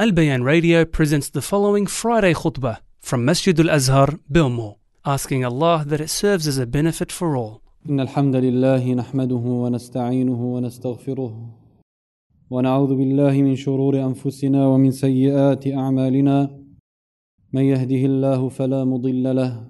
Al 0.00 0.12
Bayan 0.12 0.42
Radio 0.42 0.86
presents 0.86 1.28
the 1.28 1.42
following 1.42 1.86
Friday 1.86 2.32
khutbah 2.32 2.78
from 3.00 3.22
Masjid 3.22 3.60
Al 3.60 3.68
Azhar, 3.68 4.08
Belmore, 4.30 4.78
asking 5.04 5.44
Allah 5.44 5.84
that 5.86 6.00
it 6.00 6.08
serves 6.08 6.46
as 6.48 6.56
a 6.56 6.64
benefit 6.64 7.12
for 7.12 7.36
all. 7.36 7.60
إن 7.88 8.00
الحمد 8.00 8.36
لله 8.36 8.94
نحمده 8.94 9.44
ونستعينه 9.62 10.54
ونستغفره 10.54 11.32
ونعوذ 12.50 12.96
بالله 12.96 13.42
من 13.42 13.56
شرور 13.56 14.04
أنفسنا 14.04 14.66
ومن 14.66 14.90
سيئات 14.90 15.66
أعمالنا 15.66 16.50
من 17.52 17.62
يهده 17.62 18.02
الله 18.10 18.48
فلا 18.48 18.84
مضل 18.84 19.36
له 19.36 19.66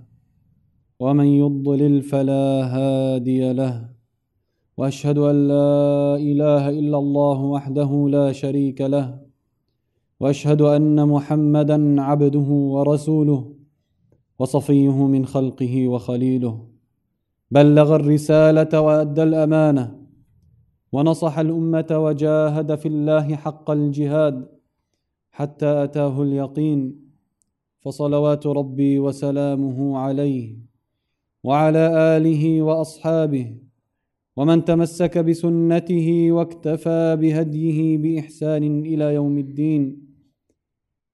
ومن 1.00 1.26
يضلل 1.26 2.02
فلا 2.02 2.44
هادي 2.76 3.52
له 3.52 3.88
وأشهد 4.76 5.18
أن 5.18 5.48
لا 5.48 6.16
إله 6.16 6.68
إلا 6.68 6.98
الله 6.98 7.38
وحده 7.40 8.08
لا 8.10 8.32
شريك 8.32 8.80
له 8.80 9.29
وأشهد 10.20 10.62
أن 10.62 11.08
محمدا 11.08 12.02
عبده 12.02 12.48
ورسوله 12.74 13.54
وصفيه 14.38 15.06
من 15.06 15.26
خلقه 15.26 15.88
وخليله. 15.88 16.66
بلغ 17.50 17.96
الرسالة 17.96 18.80
وأدى 18.80 19.22
الأمانة 19.22 19.98
ونصح 20.92 21.38
الأمة 21.38 21.86
وجاهد 21.90 22.74
في 22.74 22.88
الله 22.88 23.36
حق 23.36 23.70
الجهاد 23.70 24.48
حتى 25.30 25.84
أتاه 25.84 26.22
اليقين. 26.22 27.10
فصلوات 27.80 28.46
ربي 28.46 28.98
وسلامه 28.98 29.98
عليه 29.98 30.56
وعلى 31.44 32.16
آله 32.16 32.62
وأصحابه 32.62 33.56
ومن 34.36 34.64
تمسك 34.64 35.18
بسنته 35.18 36.32
واكتفى 36.32 37.16
بهديه 37.20 37.98
بإحسان 37.98 38.80
إلى 38.80 39.14
يوم 39.14 39.38
الدين. 39.38 40.09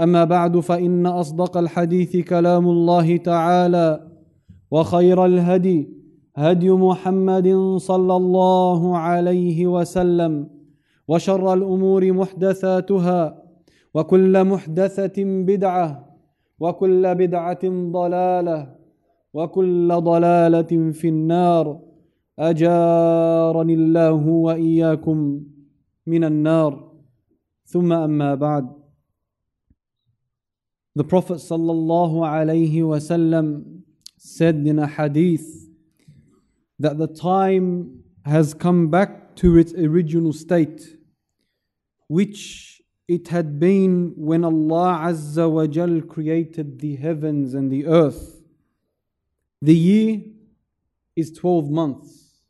أما 0.00 0.24
بعد 0.24 0.58
فإن 0.58 1.06
أصدق 1.06 1.56
الحديث 1.56 2.16
كلام 2.16 2.68
الله 2.68 3.16
تعالى 3.16 4.08
وخير 4.70 5.24
الهدي 5.24 5.88
هدي 6.36 6.70
محمد 6.70 7.76
صلى 7.76 8.16
الله 8.16 8.98
عليه 8.98 9.66
وسلم 9.66 10.48
وشر 11.08 11.52
الأمور 11.52 12.12
محدثاتها 12.12 13.42
وكل 13.94 14.44
محدثة 14.44 15.24
بدعة 15.24 16.08
وكل 16.60 17.14
بدعة 17.14 17.64
ضلالة 17.92 18.74
وكل 19.34 19.88
ضلالة 19.88 20.92
في 20.92 21.08
النار. 21.08 21.80
أجارني 22.38 23.74
الله 23.74 24.26
وإياكم 24.26 25.40
من 26.06 26.24
النار. 26.24 26.92
ثم 27.64 27.92
أما 27.92 28.34
بعد. 28.34 28.81
The 30.94 31.04
Prophet 31.04 31.36
wasallam 32.84 33.80
said 34.18 34.56
in 34.56 34.78
a 34.78 34.86
hadith 34.86 35.70
that 36.78 36.98
the 36.98 37.06
time 37.06 38.04
has 38.26 38.52
come 38.52 38.88
back 38.90 39.34
to 39.36 39.56
its 39.56 39.72
original 39.72 40.34
state, 40.34 40.98
which 42.08 42.82
it 43.08 43.28
had 43.28 43.58
been 43.58 44.12
when 44.16 44.44
Allah 44.44 45.00
Azza 45.04 45.50
wa 45.50 45.66
Jal 45.66 46.02
created 46.02 46.80
the 46.80 46.96
heavens 46.96 47.54
and 47.54 47.72
the 47.72 47.86
earth. 47.86 48.42
The 49.62 49.74
year 49.74 50.20
is 51.16 51.32
12 51.32 51.70
months. 51.70 52.42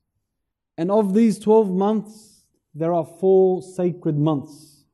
And 0.76 0.90
of 0.90 1.14
these 1.14 1.38
12 1.38 1.70
months, 1.70 2.42
there 2.74 2.92
are 2.92 3.06
four 3.06 3.62
sacred 3.62 4.18
months, 4.18 4.84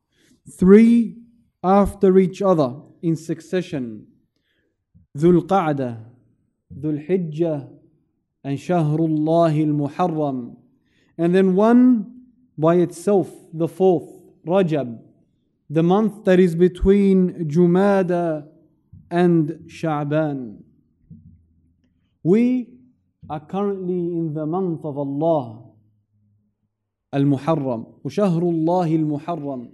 three 0.47 1.17
after 1.63 2.19
each 2.19 2.43
other 2.43 2.75
in 3.01 3.15
succession 3.15 4.07
Dhul 5.17 5.47
Qa'dah, 5.47 6.03
Dhul 6.73 7.07
Hijjah, 7.07 7.67
and 8.43 8.57
Shahrullah 8.57 9.51
al 9.51 9.73
Muharram. 9.73 10.55
And 11.17 11.35
then 11.35 11.55
one 11.55 12.23
by 12.57 12.75
itself, 12.75 13.29
the 13.53 13.67
fourth, 13.67 14.09
Rajab, 14.45 14.99
the 15.69 15.83
month 15.83 16.23
that 16.25 16.39
is 16.39 16.55
between 16.55 17.49
Jumada 17.49 18.47
and 19.11 19.49
Sha'ban. 19.67 20.61
We 22.23 22.67
are 23.29 23.39
currently 23.39 24.17
in 24.17 24.33
the 24.33 24.45
month 24.45 24.83
of 24.83 24.97
Allah, 24.97 25.65
Al 27.13 27.23
Muharram, 27.23 28.01
Shahrullah 28.05 28.85
al 28.85 29.19
Muharram. 29.19 29.71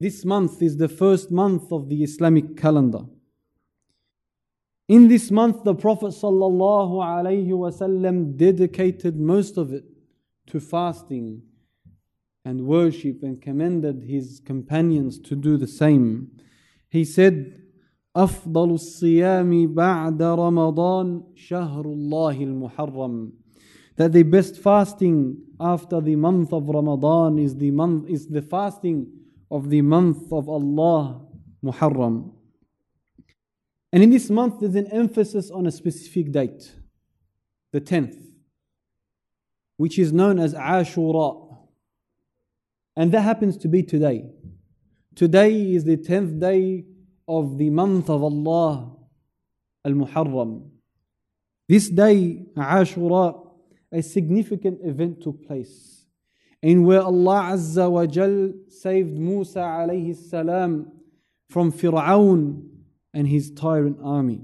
This 0.00 0.24
month 0.24 0.62
is 0.62 0.76
the 0.76 0.88
first 0.88 1.30
month 1.30 1.70
of 1.70 1.88
the 1.88 2.02
Islamic 2.02 2.56
calendar. 2.56 3.04
In 4.88 5.06
this 5.08 5.30
month, 5.30 5.64
the 5.64 5.74
Prophet 5.74 6.12
ﷺ 6.12 8.36
dedicated 8.36 9.16
most 9.16 9.56
of 9.56 9.72
it 9.72 9.84
to 10.48 10.60
fasting 10.60 11.42
and 12.44 12.66
worship 12.66 13.22
and 13.22 13.40
commended 13.40 14.02
his 14.02 14.40
companions 14.44 15.20
to 15.20 15.36
do 15.36 15.56
the 15.56 15.68
same. 15.68 16.32
He 16.90 17.04
said, 17.04 17.62
أفضل 18.16 18.70
الصيام 18.70 19.74
بعد 19.74 20.22
رمضان 20.22 21.22
شهر 21.34 21.84
الله 21.84 22.42
المحرم 22.42 23.32
that 23.96 24.12
the 24.12 24.22
best 24.22 24.58
fasting 24.58 25.36
after 25.60 26.00
the 26.00 26.16
month 26.16 26.52
of 26.52 26.68
Ramadan 26.68 27.38
is 27.38 27.56
the 27.56 27.70
month 27.70 28.08
is 28.08 28.26
the 28.26 28.42
fasting 28.42 29.06
of 29.49 29.69
the 29.69 29.81
month 29.81 30.31
of 30.31 30.49
Allah 30.49 31.21
Muharram. 31.63 32.31
And 33.91 34.03
in 34.03 34.09
this 34.09 34.29
month, 34.29 34.59
there's 34.59 34.75
an 34.75 34.87
emphasis 34.87 35.49
on 35.49 35.65
a 35.65 35.71
specific 35.71 36.31
date, 36.31 36.71
the 37.71 37.79
10th, 37.79 38.21
which 39.77 39.97
is 39.97 40.11
known 40.11 40.39
as 40.39 40.53
Ashura. 40.53 41.57
And 42.95 43.11
that 43.13 43.21
happens 43.21 43.57
to 43.57 43.67
be 43.67 43.83
today. 43.83 44.29
Today 45.15 45.73
is 45.73 45.85
the 45.85 45.97
10th 45.97 46.39
day 46.39 46.85
of 47.27 47.57
the 47.57 47.69
month 47.69 48.09
of 48.09 48.23
Allah, 48.23 48.95
Al 49.85 49.91
Muharram. 49.93 50.69
This 51.69 51.89
day, 51.89 52.45
Ashura, 52.55 53.47
a 53.91 54.01
significant 54.01 54.79
event 54.83 55.21
took 55.21 55.45
place 55.45 56.06
in 56.61 56.83
where 56.83 57.01
Allah 57.01 57.51
Azza 57.53 57.89
wa 57.89 58.05
Jal 58.05 58.53
saved 58.69 59.17
Musa 59.17 59.59
alayhi 59.59 60.15
salam 60.15 60.91
from 61.49 61.71
Fir'aun 61.71 62.67
and 63.13 63.27
his 63.27 63.51
tyrant 63.51 63.97
army. 64.03 64.41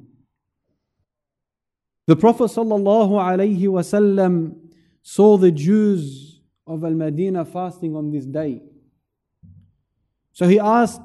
The 2.06 2.16
Prophet 2.16 2.46
ﷺ 2.46 4.56
saw 5.01 5.38
the 5.38 5.51
Jews 5.51 6.41
of 6.68 6.84
Al 6.84 6.91
Madinah 6.91 7.46
fasting 7.46 7.96
on 7.96 8.12
this 8.12 8.25
day. 8.25 8.62
So 10.34 10.47
he 10.47 10.59
asked, 10.59 11.01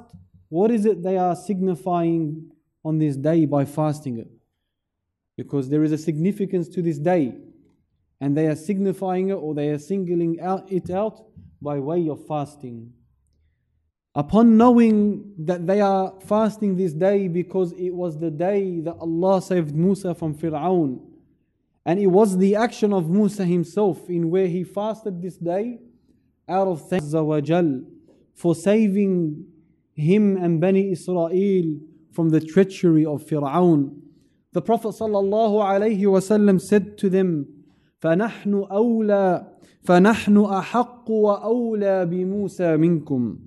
What 0.49 0.71
is 0.71 0.87
it 0.87 1.03
they 1.03 1.17
are 1.17 1.37
signifying 1.37 2.51
on 2.85 2.99
this 2.99 3.17
day 3.17 3.45
by 3.45 3.65
fasting 3.65 4.19
it? 4.19 4.29
Because 5.37 5.69
there 5.69 5.85
is 5.85 5.93
a 5.93 5.99
significance 5.99 6.69
to 6.71 6.83
this 6.83 6.99
day, 6.99 7.37
and 8.21 8.37
they 8.37 8.47
are 8.47 8.57
signifying 8.57 9.31
it 9.31 9.35
or 9.35 9.55
they 9.55 9.69
are 9.69 9.79
singling 9.79 10.41
out 10.41 10.71
it 10.71 10.91
out 10.91 11.25
by 11.61 11.79
way 11.79 12.09
of 12.09 12.27
fasting. 12.27 12.93
Upon 14.15 14.57
knowing 14.57 15.33
that 15.39 15.67
they 15.67 15.81
are 15.81 16.15
fasting 16.27 16.77
this 16.77 16.93
day 16.93 17.29
because 17.29 17.73
it 17.73 17.91
was 17.91 18.19
the 18.19 18.31
day 18.31 18.81
that 18.81 18.97
Allah 18.99 19.41
saved 19.41 19.75
Musa 19.75 20.15
from 20.15 20.35
Fir'aun, 20.35 21.01
and 21.87 22.01
it 22.01 22.09
was 22.09 22.37
the 22.37 22.57
action 22.57 22.93
of 22.93 23.09
Musa 23.09 23.45
himself 23.45 24.11
in 24.11 24.31
where 24.31 24.49
he 24.49 24.65
fasted 24.65 25.23
this 25.23 25.37
day 25.37 25.79
out 26.49 26.67
of 26.67 26.89
thanks 26.89 27.15
for 28.35 28.55
saving 28.55 29.47
him 29.95 30.37
and 30.37 30.61
Bani 30.61 30.93
Israel 30.93 31.81
from 32.13 32.31
the 32.31 32.41
treachery 32.41 33.05
of 33.05 33.25
Fir'aun. 33.25 34.01
The 34.53 34.63
Prophet 34.63 34.89
ﷺ 34.89 36.61
said 36.61 36.99
to 36.99 37.11
them, 37.11 37.58
فَنَحْنُ 38.02 38.68
أَوْلَى 38.72 39.48
فَنَحْنُ 39.84 40.38
أَحَقُّ 40.38 41.08
وَأَوْلَى 41.08 42.06
بِمُوسَى 42.10 42.78
مِنْكُمْ 42.78 43.38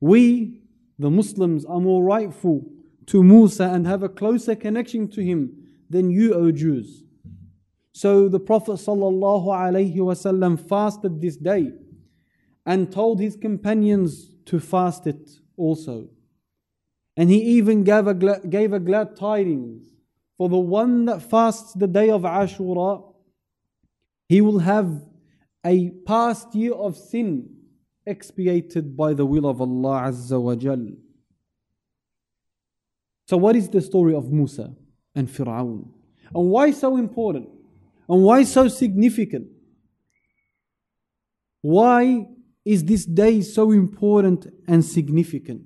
we, 0.00 0.60
the 0.98 1.10
Muslims, 1.10 1.64
are 1.64 1.80
more 1.80 2.02
rightful 2.04 2.64
to 3.06 3.22
Musa 3.22 3.64
and 3.64 3.86
have 3.86 4.02
a 4.02 4.08
closer 4.08 4.54
connection 4.54 5.08
to 5.08 5.22
him 5.22 5.68
than 5.88 6.10
you, 6.10 6.34
O 6.34 6.50
Jews. 6.50 7.04
So 7.92 8.28
the 8.28 8.40
Prophet 8.40 8.72
ﷺ 8.72 10.68
fasted 10.68 11.20
this 11.20 11.36
day 11.36 11.72
and 12.66 12.92
told 12.92 13.20
his 13.20 13.36
companions 13.36 14.34
to 14.46 14.60
fast 14.60 15.06
it 15.06 15.30
also. 15.56 16.08
And 17.16 17.30
he 17.30 17.40
even 17.56 17.84
gave 17.84 18.06
a, 18.06 18.12
glad, 18.12 18.50
gave 18.50 18.74
a 18.74 18.80
glad 18.80 19.16
tidings 19.16 19.94
for 20.36 20.50
the 20.50 20.58
one 20.58 21.06
that 21.06 21.22
fasts 21.22 21.72
the 21.72 21.86
day 21.86 22.10
of 22.10 22.22
Ashura, 22.22 23.02
he 24.31 24.39
will 24.39 24.59
have 24.59 24.89
a 25.65 25.89
past 26.07 26.55
year 26.55 26.71
of 26.71 26.95
sin 26.95 27.53
expiated 28.05 28.95
by 28.95 29.13
the 29.13 29.25
will 29.25 29.45
of 29.45 29.59
Allah 29.59 30.03
Azza 30.03 30.41
wa 30.41 30.55
Jal. 30.55 30.87
So, 33.27 33.35
what 33.35 33.57
is 33.57 33.67
the 33.67 33.81
story 33.81 34.15
of 34.15 34.31
Musa 34.31 34.73
and 35.13 35.27
Fir'aun? 35.27 35.85
And 36.33 36.49
why 36.49 36.71
so 36.71 36.95
important? 36.95 37.49
And 38.07 38.23
why 38.23 38.43
so 38.45 38.69
significant? 38.69 39.47
Why 41.61 42.25
is 42.63 42.85
this 42.85 43.03
day 43.05 43.41
so 43.41 43.73
important 43.73 44.47
and 44.65 44.85
significant? 44.85 45.63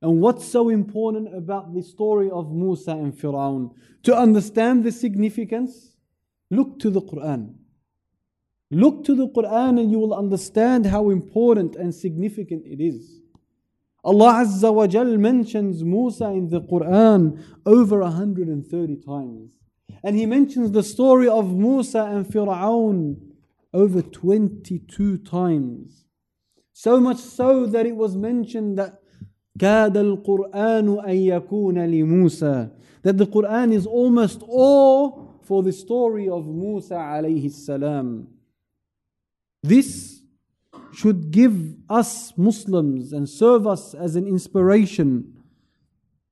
And 0.00 0.18
what's 0.22 0.46
so 0.46 0.70
important 0.70 1.36
about 1.36 1.74
the 1.74 1.82
story 1.82 2.30
of 2.30 2.50
Musa 2.50 2.92
and 2.92 3.12
Fir'aun? 3.12 3.74
To 4.04 4.16
understand 4.16 4.84
the 4.84 4.92
significance, 4.92 5.92
look 6.50 6.78
to 6.78 6.88
the 6.88 7.02
Quran. 7.02 7.67
Look 8.71 9.03
to 9.05 9.15
the 9.15 9.27
Quran 9.27 9.79
and 9.79 9.91
you 9.91 9.99
will 9.99 10.13
understand 10.13 10.87
how 10.87 11.09
important 11.11 11.75
and 11.75 11.93
significant 11.93 12.65
it 12.65 12.81
is. 12.83 13.21
Allah 14.03 14.43
Azza 14.43 14.73
wa 14.73 14.87
Jal 14.87 15.17
mentions 15.17 15.83
Musa 15.83 16.25
in 16.29 16.49
the 16.49 16.61
Quran 16.61 17.41
over 17.65 17.99
130 18.01 18.95
times. 18.97 19.53
And 20.03 20.15
He 20.15 20.25
mentions 20.25 20.71
the 20.71 20.83
story 20.83 21.27
of 21.27 21.55
Musa 21.55 22.03
and 22.05 22.25
Fir'aun 22.25 23.17
over 23.73 24.01
22 24.01 25.19
times. 25.19 26.05
So 26.73 26.99
much 26.99 27.17
so 27.17 27.65
that 27.67 27.85
it 27.85 27.95
was 27.95 28.15
mentioned 28.15 28.77
that 28.79 28.99
كاد 29.59 29.97
القرآن 29.97 30.99
أن 31.05 31.15
يكون 31.15 31.77
لموسى 31.77 32.69
that 33.03 33.17
the 33.17 33.27
Quran 33.27 33.71
is 33.71 33.85
almost 33.85 34.41
all 34.47 35.39
for 35.43 35.61
the 35.61 35.71
story 35.71 36.27
of 36.27 36.47
Musa 36.47 36.95
alayhi 36.95 37.51
salam. 37.51 38.27
This 39.62 40.22
should 40.92 41.30
give 41.30 41.76
us 41.88 42.32
Muslims 42.36 43.12
and 43.12 43.28
serve 43.28 43.66
us 43.66 43.94
as 43.94 44.16
an 44.16 44.26
inspiration 44.26 45.34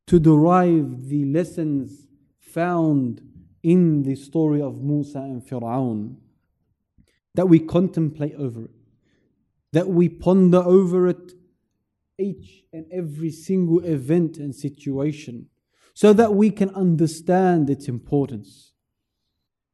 to 0.07 0.19
derive 0.19 1.09
the 1.09 1.25
lessons 1.25 2.07
found 2.41 3.21
in 3.63 4.03
the 4.03 4.15
story 4.15 4.63
of 4.63 4.81
Musa 4.81 5.19
and 5.19 5.43
Fir'aun. 5.43 6.17
That 7.35 7.49
we 7.49 7.59
contemplate 7.59 8.35
over 8.37 8.65
it, 8.65 8.71
that 9.73 9.89
we 9.89 10.09
ponder 10.09 10.59
over 10.59 11.09
it 11.09 11.35
each 12.19 12.65
and 12.73 12.87
every 12.91 13.31
single 13.31 13.85
event 13.85 14.39
and 14.39 14.55
situation 14.55 15.49
so 15.93 16.13
that 16.13 16.35
we 16.35 16.51
can 16.51 16.71
understand 16.71 17.69
its 17.69 17.89
importance. 17.89 18.73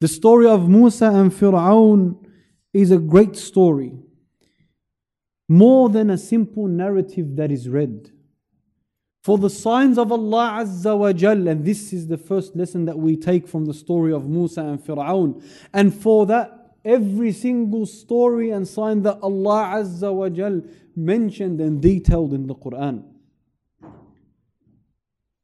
The 0.00 0.08
story 0.08 0.46
of 0.46 0.68
Musa 0.68 1.06
and 1.06 1.30
Fir'aun 1.30 2.26
is 2.72 2.90
a 2.90 2.98
great 2.98 3.36
story, 3.36 3.92
more 5.48 5.88
than 5.88 6.10
a 6.10 6.18
simple 6.18 6.66
narrative 6.66 7.36
that 7.36 7.50
is 7.50 7.68
read. 7.68 8.10
For 9.22 9.38
the 9.38 9.50
signs 9.50 9.98
of 9.98 10.10
Allah 10.10 10.64
Azza 10.64 10.96
wa 10.98 11.12
Jal, 11.12 11.46
and 11.46 11.64
this 11.64 11.92
is 11.92 12.08
the 12.08 12.16
first 12.16 12.56
lesson 12.56 12.86
that 12.86 12.98
we 12.98 13.16
take 13.16 13.46
from 13.46 13.66
the 13.66 13.74
story 13.74 14.12
of 14.12 14.28
Musa 14.28 14.62
and 14.62 14.80
Fir'aun, 14.80 15.44
and 15.72 15.94
for 15.94 16.26
that 16.26 16.74
every 16.84 17.30
single 17.30 17.86
story 17.86 18.50
and 18.50 18.66
sign 18.66 19.02
that 19.02 19.18
Allah 19.22 19.74
Azza 19.76 20.12
wa 20.12 20.28
Jal 20.28 20.62
mentioned 20.96 21.60
and 21.60 21.80
detailed 21.80 22.32
in 22.32 22.46
the 22.46 22.54
Quran. 22.54 23.04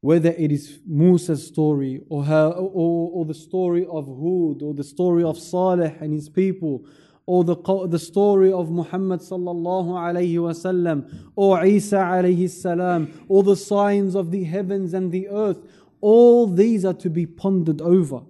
Whether 0.01 0.31
it 0.31 0.51
is 0.51 0.79
Musa's 0.85 1.45
story 1.45 2.01
or, 2.09 2.23
her, 2.23 2.47
or, 2.47 3.11
or 3.13 3.25
the 3.25 3.33
story 3.33 3.85
of 3.85 4.07
Hud 4.07 4.61
or 4.63 4.73
the 4.73 4.83
story 4.83 5.23
of 5.23 5.37
Saleh 5.37 5.93
and 5.99 6.13
his 6.13 6.29
people 6.29 6.85
or 7.28 7.44
the, 7.44 7.56
the 7.88 7.98
story 7.98 8.52
of 8.52 8.70
Muhammad 8.70 9.20
sallallahu 9.20 9.88
alayhi 9.88 10.34
wasallam 10.34 11.30
or 11.36 11.64
Isa 11.64 11.96
alayhi 11.96 12.50
salam 12.50 13.12
or 13.28 13.42
the 13.42 13.56
signs 13.56 14.14
of 14.14 14.30
the 14.30 14.44
heavens 14.44 14.92
and 14.92 15.10
the 15.10 15.28
earth 15.28 15.58
all 16.00 16.46
these 16.46 16.84
are 16.84 16.92
to 16.92 17.08
be 17.08 17.24
pondered 17.24 17.80
over 17.80 18.20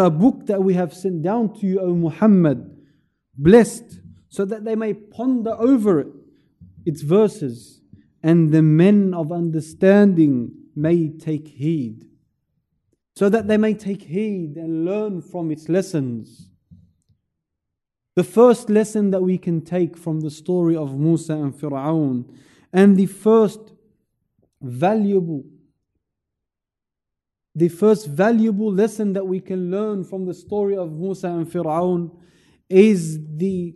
a 0.00 0.10
book 0.10 0.46
that 0.46 0.62
we 0.62 0.74
have 0.74 0.94
sent 0.94 1.22
down 1.22 1.54
to 1.54 1.66
you, 1.66 1.80
O 1.80 1.94
Muhammad, 1.94 2.76
blessed, 3.36 4.00
so 4.28 4.44
that 4.44 4.64
they 4.64 4.76
may 4.76 4.94
ponder 4.94 5.54
over 5.58 6.00
it, 6.00 6.08
its 6.84 7.02
verses, 7.02 7.80
and 8.22 8.52
the 8.52 8.62
men 8.62 9.14
of 9.14 9.32
understanding 9.32 10.52
may 10.74 11.08
take 11.08 11.48
heed 11.48 12.06
so 13.16 13.30
that 13.30 13.48
they 13.48 13.56
may 13.56 13.72
take 13.72 14.02
heed 14.02 14.56
and 14.56 14.84
learn 14.84 15.22
from 15.22 15.50
its 15.50 15.70
lessons. 15.70 16.50
The 18.14 18.24
first 18.24 18.68
lesson 18.68 19.10
that 19.10 19.22
we 19.22 19.38
can 19.38 19.62
take 19.62 19.96
from 19.96 20.20
the 20.20 20.30
story 20.30 20.76
of 20.76 20.98
Musa 20.98 21.32
and 21.32 21.54
Fir'aun, 21.54 22.26
and 22.74 22.96
the 22.96 23.06
first 23.06 23.72
valuable 24.60 25.44
the 27.56 27.68
first 27.68 28.06
valuable 28.06 28.70
lesson 28.70 29.14
that 29.14 29.26
we 29.26 29.40
can 29.40 29.70
learn 29.70 30.04
from 30.04 30.26
the 30.26 30.34
story 30.34 30.76
of 30.76 30.92
Musa 30.92 31.28
and 31.28 31.50
Fir'aun 31.50 32.10
is 32.68 33.18
the 33.36 33.74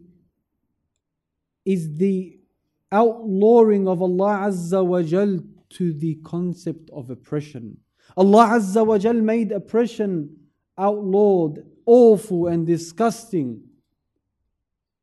is 1.64 1.96
the 1.96 2.38
outlawing 2.92 3.88
of 3.88 4.02
Allah 4.02 4.48
Azza 4.48 4.84
wa 4.84 5.00
Jal 5.02 5.38
to 5.70 5.94
the 5.94 6.16
concept 6.24 6.90
of 6.92 7.08
oppression. 7.08 7.78
Allah 8.18 8.58
Azza 8.58 8.84
wa 8.84 8.98
Jal 8.98 9.14
made 9.14 9.50
oppression 9.50 10.36
outlawed, 10.76 11.64
awful, 11.86 12.48
and 12.48 12.66
disgusting. 12.66 13.62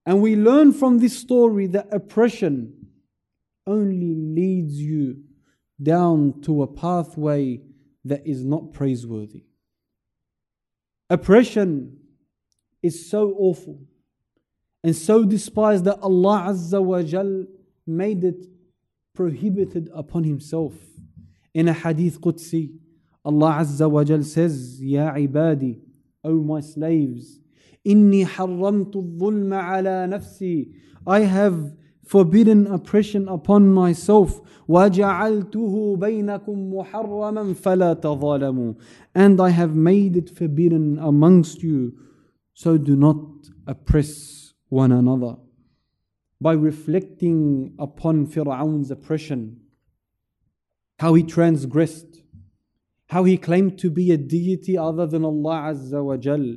And 0.06 0.22
we 0.22 0.36
learn 0.36 0.72
from 0.72 1.00
this 1.00 1.18
story 1.18 1.66
that 1.68 1.88
oppression 1.92 2.74
only 3.66 4.14
leads 4.14 4.80
you 4.80 5.24
down 5.82 6.42
to 6.42 6.62
a 6.62 6.68
pathway 6.68 7.62
that 8.08 8.26
is 8.26 8.44
not 8.44 8.74
praiseworthy. 8.74 9.44
Oppression 11.10 11.98
is 12.84 13.10
so 13.10 13.34
awful 13.38 13.80
and 14.84 14.96
so 14.96 15.24
despised 15.24 15.86
that 15.86 16.00
Allah 16.02 16.48
Azza 16.50 16.84
wa 16.84 17.02
Jal 17.02 17.46
made 17.86 18.24
it 18.24 18.46
prohibited 19.16 19.90
upon 19.94 20.24
Himself. 20.24 20.74
In 21.54 21.68
a 21.68 21.74
hadith 21.74 22.22
Qudsi, 22.22 22.74
Allah 23.26 23.58
Azza 23.62 23.90
wa 23.90 24.04
Jal 24.04 24.24
says, 24.24 24.82
Ya 24.82 25.12
ibadi, 25.14 25.80
O 26.24 26.36
my 26.36 26.60
slaves, 26.60 27.40
inni 27.86 28.26
harramtu 28.26 29.18
dhulma 29.18 29.64
ala 29.78 30.08
nafsi. 30.08 30.74
I 31.06 31.22
have 31.22 31.74
forbidden 32.07 32.67
oppression 32.67 33.29
upon 33.29 33.73
myself. 33.73 34.41
وَجَعَلْتُهُ 34.69 35.99
بَيْنَكُمْ 35.99 36.73
مُحَرَّمًا 36.73 37.55
فَلَا 37.55 38.01
تَظَالَمُوا 38.01 38.77
And 39.15 39.41
I 39.41 39.51
have 39.51 39.75
made 39.75 40.17
it 40.17 40.31
forbidden 40.31 40.99
amongst 40.99 41.63
you, 41.63 41.95
so 42.55 42.79
do 42.79 42.97
not 42.97 43.19
oppress 43.67 44.55
one 44.69 44.93
another. 44.93 45.37
By 46.41 46.53
reflecting 46.55 47.75
upon 47.79 48.27
Fir'aun's 48.27 48.91
oppression, 48.91 49.61
how 50.99 51.15
he 51.15 51.23
transgressed, 51.23 52.23
how 53.08 53.24
he 53.24 53.38
claimed 53.38 53.80
to 53.80 53.90
be 53.90 54.12
a 54.12 54.18
deity 54.18 54.78
other 54.78 55.08
than 55.08 55.24
Allah 55.24 55.74
Azza 55.74 56.04
wa 56.04 56.18
Jal, 56.18 56.56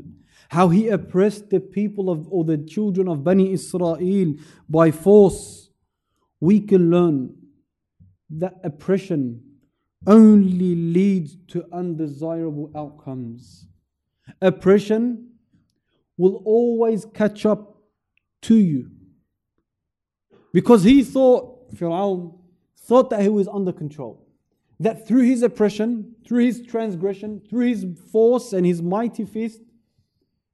how 0.49 0.69
he 0.69 0.89
oppressed 0.89 1.51
the 1.51 1.61
people 1.61 2.11
of 2.11 2.27
or 2.29 2.45
the 2.45 2.59
children 2.59 3.09
of 3.09 3.23
Bani 3.23 3.53
Israel 3.53 4.35
by 4.69 4.91
force, 4.91 5.71
we 6.41 6.61
can 6.61 6.91
learn 6.91 7.35
that 8.31 8.55
oppression 8.65 9.43
only 10.07 10.75
leads 10.75 11.37
to 11.49 11.65
undesirable 11.73 12.71
outcomes. 12.75 13.67
Oppression 14.41 15.31
will 16.17 16.43
always 16.45 17.05
catch 17.15 17.47
up 17.47 17.83
to 18.43 18.57
you. 18.57 18.91
Because 20.53 20.83
he 20.83 21.05
thought, 21.05 21.73
Fir'aun 21.75 22.39
thought 22.77 23.11
that 23.11 23.21
he 23.21 23.29
was 23.29 23.47
under 23.47 23.73
control 23.73 24.27
that 24.81 25.07
through 25.07 25.23
his 25.23 25.43
oppression, 25.43 26.15
through 26.27 26.47
his 26.47 26.63
transgression, 26.67 27.43
through 27.49 27.67
his 27.67 27.87
force 28.11 28.55
and 28.55 28.65
his 28.65 28.81
mighty 28.81 29.27
fist, 29.27 29.61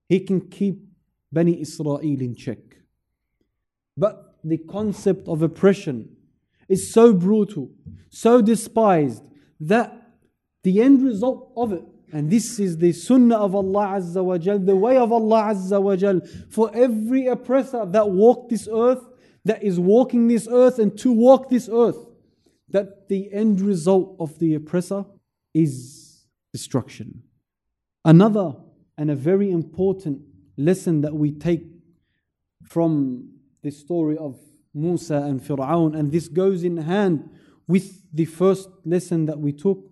he 0.09 0.21
can 0.21 0.41
keep 0.41 0.83
Bani 1.33 1.61
Israel 1.61 1.99
in 1.99 2.35
check. 2.35 2.59
But 3.97 4.39
the 4.43 4.59
concept 4.59 5.29
of 5.29 5.43
oppression 5.43 6.17
is 6.69 6.93
so 6.93 7.13
brutal, 7.13 7.71
so 8.11 8.43
despised, 8.43 9.23
that 9.61 9.93
the 10.65 10.83
end 10.83 11.03
result 11.03 11.53
of 11.57 11.73
it, 11.73 11.85
and 12.13 12.29
this 12.31 12.59
is 12.59 12.79
the 12.79 12.93
sunnah 12.93 13.37
of 13.37 13.55
Allah 13.55 13.99
Azza 13.99 14.25
wa 14.25 14.39
Jal, 14.39 14.59
the 14.59 14.77
way 14.77 14.97
of 14.97 15.13
Allah 15.13 15.55
Azza 15.55 15.81
wa 15.81 15.95
Jal, 15.95 16.21
for 16.51 16.71
every 16.75 17.27
oppressor 17.27 17.87
that 17.87 18.11
walked 18.11 18.51
this 18.51 18.69
earth, 18.73 19.05
that 19.45 19.63
is 19.63 19.79
walking 19.79 20.27
this 20.27 20.49
earth 20.51 20.81
and 20.81 20.99
to 20.99 21.13
walk 21.13 21.49
this 21.49 21.69
earth, 21.73 22.06
that 22.69 23.09
the 23.09 23.33
end 23.33 23.61
result 23.61 24.17
of 24.19 24.39
the 24.39 24.55
oppressor 24.55 25.05
is 25.55 26.27
destruction. 26.53 27.23
Another 28.05 28.55
and 28.99 29.11
a 29.11 29.15
very 29.15 29.51
important 29.51 30.21
lesson 30.57 31.01
that 31.03 31.15
we 31.15 31.33
take 31.33 31.65
from 32.65 33.31
the 33.63 33.71
story 33.71 34.17
of 34.17 34.39
Musa 34.75 35.17
and 35.17 35.41
Fir'aun, 35.41 35.97
and 35.97 36.13
this 36.13 36.29
goes 36.29 36.65
in 36.65 36.77
hand 36.77 37.31
with 37.67 38.03
the 38.13 38.25
first 38.25 38.69
lesson 38.85 39.27
that 39.27 39.39
we 39.39 39.53
took, 39.53 39.91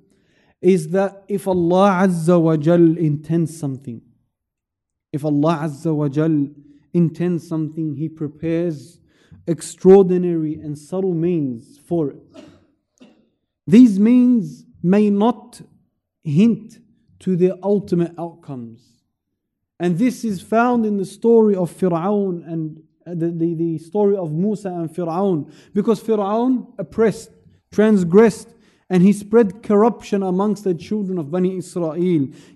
is 0.60 0.90
that 0.90 1.24
if 1.28 1.46
Allah 1.46 2.06
Azza 2.06 2.40
wa 2.40 2.56
Jal 2.56 2.96
intends 2.98 3.56
something, 3.56 4.00
if 5.12 5.24
Allah 5.24 5.60
Azza 5.64 5.94
wa 5.94 6.08
Jal 6.08 6.48
intends 6.92 7.46
something, 7.46 7.96
He 7.96 8.08
prepares 8.08 9.00
extraordinary 9.46 10.54
and 10.54 10.78
subtle 10.78 11.14
means 11.14 11.78
for 11.78 12.10
it. 12.10 12.22
These 13.66 13.98
means 13.98 14.64
may 14.82 15.10
not 15.10 15.60
hint 16.22 16.78
to 17.20 17.36
the 17.36 17.58
ultimate 17.62 18.12
outcomes. 18.18 18.82
And 19.80 19.98
this 19.98 20.24
is 20.24 20.40
found 20.40 20.86
in 20.86 20.98
the 20.98 21.04
story 21.04 21.56
of 21.56 21.70
Fir'aun 21.70 22.46
and 22.46 22.82
uh, 23.06 23.10
the, 23.14 23.30
the, 23.30 23.54
the 23.54 23.78
story 23.78 24.16
of 24.16 24.32
Musa 24.32 24.68
and 24.68 24.88
Fir'aun. 24.88 25.52
Because 25.72 26.02
Fir'aun 26.02 26.72
oppressed, 26.78 27.30
transgressed, 27.72 28.48
and 28.88 29.02
he 29.02 29.12
spread 29.12 29.62
corruption 29.62 30.22
amongst 30.22 30.64
the 30.64 30.74
children 30.74 31.18
of 31.18 31.30
Bani 31.30 31.56
Israel. 31.56 31.92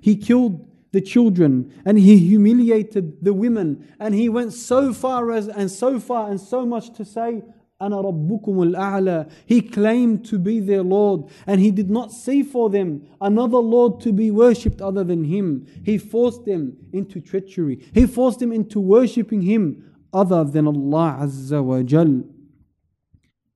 He 0.01 0.17
killed 0.17 0.67
the 0.93 1.01
children 1.01 1.73
and 1.85 1.99
he 1.99 2.19
humiliated 2.19 3.25
the 3.25 3.33
women. 3.33 3.89
And 3.99 4.15
he 4.15 4.29
went 4.29 4.53
so 4.53 4.93
far 4.93 5.33
as 5.33 5.49
and 5.49 5.71
so 5.71 5.99
far 5.99 6.31
and 6.31 6.41
so 6.41 6.65
much 6.65 6.95
to 6.95 7.05
say, 7.05 7.43
أنا 7.82 8.02
ربكم 8.02 8.74
الأعلى. 8.74 9.30
He 9.46 9.62
claimed 9.62 10.26
to 10.26 10.40
be 10.40 10.60
their 10.60 10.84
Lord 10.84 11.26
and 11.46 11.60
he 11.60 11.72
did 11.72 11.90
not 11.90 12.12
see 12.12 12.44
for 12.44 12.70
them 12.70 13.08
another 13.20 13.58
Lord 13.58 14.00
to 14.02 14.14
be 14.14 14.32
worshipped 14.32 14.82
other 14.82 15.04
than 15.04 15.26
him. 15.26 15.66
He 15.84 15.98
forced 15.98 16.46
them 16.46 16.78
into 16.94 17.20
treachery. 17.20 17.86
He 17.94 18.06
forced 18.06 18.40
them 18.40 18.52
into 18.52 18.80
worshipping 18.80 19.42
him 19.42 19.94
other 20.14 20.44
than 20.44 20.68
Allah 20.68 21.18
Azza 21.22 21.64
wa 21.64 21.82
Jal. 21.82 22.24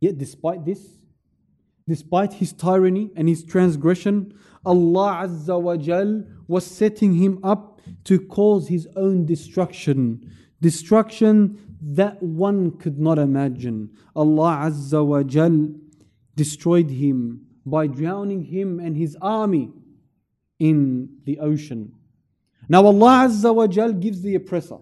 Yet 0.02 0.18
despite 0.18 0.66
this, 0.66 1.00
despite 1.88 2.34
his 2.34 2.52
tyranny 2.54 3.12
and 3.16 3.30
his 3.30 3.44
transgression, 3.44 4.34
Allah 4.66 5.22
Azza 5.24 5.60
wa 5.60 5.78
Jal 5.78 6.24
was 6.48 6.66
setting 6.66 7.14
him 7.14 7.40
up 7.44 7.82
to 8.04 8.20
cause 8.20 8.68
his 8.68 8.88
own 8.96 9.26
destruction. 9.26 10.30
Destruction 10.63 11.59
that 11.83 12.23
one 12.23 12.79
could 12.79 12.99
not 12.99 13.19
imagine. 13.19 13.91
Allah 14.15 14.71
Azza 14.71 15.05
wa 15.05 15.25
Jal 15.25 15.75
destroyed 16.37 16.89
him 16.89 17.45
by 17.67 17.89
drowning 17.89 18.45
him 18.45 18.79
and 18.79 18.97
his 18.97 19.17
army 19.21 19.73
in 20.61 21.09
the 21.25 21.41
ocean. 21.41 21.93
Now 22.69 22.87
Allah 22.87 23.27
Azza 23.27 23.53
wa 23.53 23.67
Jal 23.67 23.93
gives 23.93 24.23
the 24.23 24.37
oppressor 24.37 24.79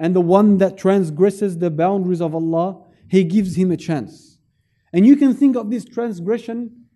and 0.00 0.14
the 0.14 0.20
one 0.20 0.58
that 0.58 0.76
transgresses 0.76 1.58
the 1.58 1.70
boundaries 1.70 2.20
of 2.20 2.34
Allah, 2.34 2.82
He 3.08 3.22
gives 3.22 3.54
him 3.54 3.70
a 3.70 3.76
chance. 3.76 4.38
And 4.92 5.06
you 5.06 5.14
can 5.14 5.34
think 5.34 5.56
of 5.56 5.70
this 5.70 5.84
transgression 5.84 6.86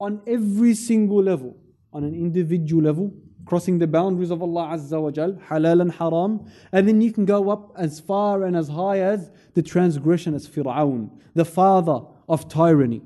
on 0.00 0.20
every 0.26 0.74
single 0.74 1.22
level, 1.22 1.56
on 1.92 2.02
an 2.02 2.14
individual 2.14 2.82
level, 2.82 3.14
crossing 3.50 3.80
the 3.80 3.86
boundaries 3.88 4.30
of 4.30 4.40
Allah 4.42 4.76
Azza 4.76 5.02
wa 5.02 5.10
Jal, 5.10 5.32
halal 5.48 5.82
and 5.82 5.90
haram, 5.90 6.48
and 6.70 6.86
then 6.86 7.00
you 7.00 7.12
can 7.12 7.24
go 7.24 7.50
up 7.50 7.72
as 7.76 7.98
far 7.98 8.44
and 8.44 8.56
as 8.56 8.68
high 8.68 9.00
as 9.00 9.28
the 9.54 9.60
transgression 9.60 10.34
as 10.34 10.46
Fir'aun, 10.46 11.10
the 11.34 11.44
father 11.44 11.98
of 12.28 12.48
tyranny. 12.48 13.02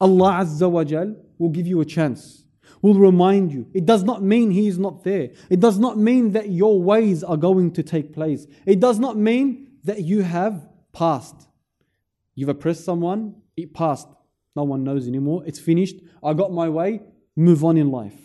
Allah 0.00 0.40
Azza 0.40 0.70
wa 0.70 0.82
Jal 0.82 1.14
will 1.36 1.50
give 1.50 1.66
you 1.66 1.82
a 1.82 1.84
chance, 1.84 2.44
will 2.80 2.94
remind 2.94 3.52
you. 3.52 3.66
It 3.74 3.84
does 3.84 4.02
not 4.02 4.22
mean 4.22 4.50
He 4.50 4.66
is 4.66 4.78
not 4.78 5.04
there. 5.04 5.28
It 5.50 5.60
does 5.60 5.78
not 5.78 5.98
mean 5.98 6.32
that 6.32 6.48
your 6.48 6.82
ways 6.82 7.22
are 7.22 7.36
going 7.36 7.72
to 7.72 7.82
take 7.82 8.14
place. 8.14 8.46
It 8.64 8.80
does 8.80 8.98
not 8.98 9.18
mean 9.18 9.72
that 9.84 10.00
you 10.00 10.22
have 10.22 10.66
passed. 10.94 11.48
You've 12.34 12.48
oppressed 12.48 12.82
someone, 12.82 13.34
it 13.58 13.74
passed. 13.74 14.08
No 14.56 14.62
one 14.62 14.84
knows 14.84 15.06
anymore. 15.06 15.42
It's 15.44 15.58
finished. 15.58 15.96
I 16.24 16.32
got 16.32 16.50
my 16.50 16.70
way. 16.70 17.02
Move 17.36 17.62
on 17.62 17.76
in 17.76 17.90
life. 17.90 18.21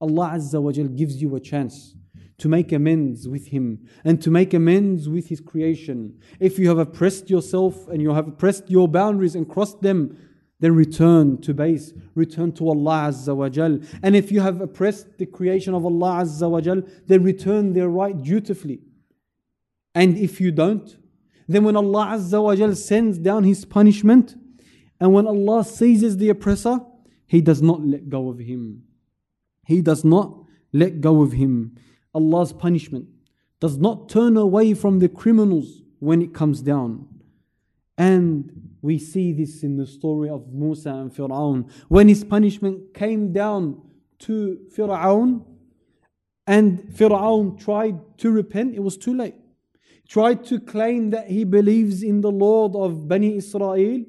Allah 0.00 0.32
Azza 0.34 0.60
wa 0.60 0.72
Jal 0.72 0.88
gives 0.88 1.20
you 1.22 1.34
a 1.36 1.40
chance 1.40 1.94
to 2.38 2.48
make 2.48 2.72
amends 2.72 3.28
with 3.28 3.48
Him 3.48 3.86
and 4.04 4.20
to 4.22 4.30
make 4.30 4.52
amends 4.52 5.08
with 5.08 5.28
His 5.28 5.40
creation. 5.40 6.18
If 6.40 6.58
you 6.58 6.68
have 6.68 6.78
oppressed 6.78 7.30
yourself 7.30 7.88
and 7.88 8.02
you 8.02 8.12
have 8.12 8.28
oppressed 8.28 8.70
your 8.70 8.88
boundaries 8.88 9.34
and 9.34 9.48
crossed 9.48 9.82
them, 9.82 10.16
then 10.60 10.74
return 10.74 11.40
to 11.42 11.54
base, 11.54 11.92
return 12.14 12.52
to 12.52 12.68
Allah 12.68 13.08
Azza 13.08 13.34
wa 13.36 13.48
Jal. 13.48 13.80
And 14.02 14.16
if 14.16 14.32
you 14.32 14.40
have 14.40 14.60
oppressed 14.60 15.18
the 15.18 15.26
creation 15.26 15.74
of 15.74 15.84
Allah 15.84 16.22
Azza 16.22 16.48
wa 16.48 16.60
Jal, 16.60 16.82
then 17.06 17.22
return 17.22 17.72
their 17.72 17.88
right 17.88 18.20
dutifully. 18.20 18.80
And 19.94 20.16
if 20.16 20.40
you 20.40 20.50
don't, 20.50 20.96
then 21.46 21.64
when 21.64 21.76
Allah 21.76 22.06
Azza 22.14 22.42
wa 22.42 22.54
Jal 22.56 22.74
sends 22.74 23.18
down 23.18 23.44
His 23.44 23.64
punishment, 23.64 24.34
and 25.00 25.12
when 25.12 25.26
Allah 25.26 25.64
seizes 25.64 26.16
the 26.16 26.30
oppressor, 26.30 26.80
He 27.26 27.40
does 27.40 27.60
not 27.60 27.84
let 27.84 28.08
go 28.08 28.28
of 28.28 28.38
him. 28.38 28.84
He 29.66 29.82
does 29.82 30.04
not 30.04 30.44
let 30.72 31.00
go 31.00 31.22
of 31.22 31.32
him. 31.32 31.76
Allah's 32.14 32.52
punishment 32.52 33.08
does 33.60 33.78
not 33.78 34.08
turn 34.08 34.36
away 34.36 34.74
from 34.74 34.98
the 34.98 35.08
criminals 35.08 35.82
when 35.98 36.20
it 36.20 36.34
comes 36.34 36.60
down. 36.60 37.08
And 37.96 38.76
we 38.82 38.98
see 38.98 39.32
this 39.32 39.62
in 39.62 39.76
the 39.76 39.86
story 39.86 40.28
of 40.28 40.52
Musa 40.52 40.90
and 40.90 41.10
Fir'aun. 41.10 41.70
When 41.88 42.08
his 42.08 42.24
punishment 42.24 42.92
came 42.92 43.32
down 43.32 43.80
to 44.20 44.58
Fir'aun, 44.76 45.44
and 46.46 46.80
Fir'aun 46.92 47.58
tried 47.58 48.18
to 48.18 48.30
repent, 48.30 48.74
it 48.74 48.82
was 48.82 48.98
too 48.98 49.14
late. 49.14 49.36
Tried 50.08 50.44
to 50.44 50.60
claim 50.60 51.10
that 51.10 51.30
he 51.30 51.44
believes 51.44 52.02
in 52.02 52.20
the 52.20 52.30
Lord 52.30 52.76
of 52.76 53.08
Bani 53.08 53.36
Israel, 53.36 54.04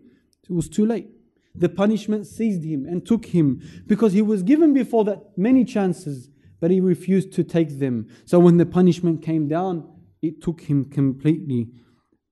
it 0.50 0.52
was 0.52 0.68
too 0.68 0.86
late 0.86 1.08
The 1.55 1.69
punishment 1.69 2.27
seized 2.27 2.65
him 2.65 2.87
and 2.87 3.05
took 3.05 3.27
him 3.27 3.61
because 3.87 4.13
he 4.13 4.23
was 4.23 4.43
given 4.43 4.73
before 4.73 5.05
that 5.05 5.37
many 5.37 5.65
chances, 5.65 6.31
but 6.61 6.71
he 6.71 6.81
refused 6.81 7.33
to 7.33 7.45
take 7.45 7.79
them. 7.79 8.09
So 8.25 8.39
when 8.39 8.57
the 8.57 8.67
punishment 8.67 9.23
came 9.23 9.49
down, 9.49 9.89
it 10.23 10.41
took 10.41 10.63
him 10.63 10.85
completely. 10.85 11.71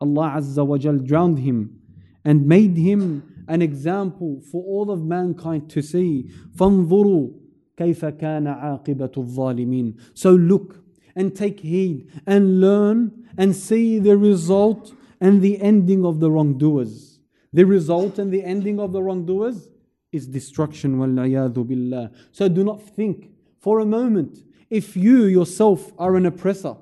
Allah 0.01 0.35
Azza 0.37 0.65
wa 0.65 0.79
Jal 0.79 0.99
drowned 0.99 1.41
him 1.41 1.81
and 2.25 2.47
made 2.47 2.77
him 2.77 3.45
an 3.49 3.63
example 3.63 4.41
for 4.53 4.63
all 4.63 4.91
of 4.91 5.05
mankind 5.05 5.69
to 5.71 5.83
see. 5.83 6.31
فانظروا 6.57 7.31
كيف 7.77 8.05
كان 8.05 8.47
عاقبة 8.47 9.13
الظالمين. 9.17 9.95
So 10.15 10.33
look 10.33 10.85
and 11.17 11.35
take 11.35 11.61
heed 11.61 12.09
and 12.27 12.61
learn 12.61 13.25
and 13.37 13.57
see 13.57 13.99
the 13.99 14.17
result 14.17 14.93
and 15.21 15.43
the 15.43 15.61
ending 15.61 16.05
of 16.05 16.21
the 16.21 16.31
wrongdoers. 16.31 17.12
The 17.53 17.65
result 17.65 18.19
and 18.19 18.33
the 18.33 18.45
ending 18.45 18.79
of 18.79 18.93
the 18.93 19.03
wrongdoers 19.03 19.69
is 20.13 20.27
destruction. 20.27 20.99
billah. 20.99 22.11
So 22.33 22.49
do 22.49 22.65
not 22.65 22.83
think 22.83 23.31
for 23.59 23.81
a 23.81 23.87
moment 23.87 24.45
if 24.71 24.97
you 24.97 25.25
yourself 25.25 25.93
are 25.99 26.17
an 26.17 26.27
oppressor. 26.27 26.77